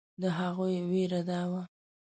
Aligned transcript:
د 0.21 0.23
هغوی 0.37 0.75
وېره 0.91 1.21
دا 1.29 1.41
وه. 1.51 1.61